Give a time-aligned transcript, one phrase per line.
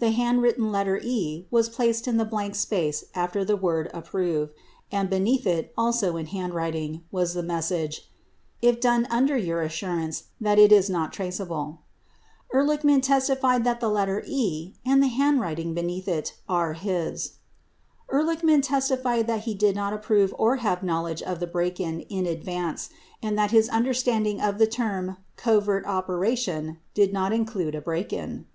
[0.00, 4.50] The handwritten letter "E" was placed in the blank space after the word "Approve"
[4.90, 8.10] and beneath it, also in handwriting, was the message
[8.60, 11.82] "if done under your assurance that it is not traceable."
[12.50, 17.34] 76 Ehrlichman testified that the letter "E" and the handwriting beneath it are his.
[18.10, 22.00] 77 Ehrlichman testified that he did not approve or have knowledge of the break in
[22.00, 22.90] in advance
[23.22, 28.46] and that his understanding of the term "covert operation" did not include a break in.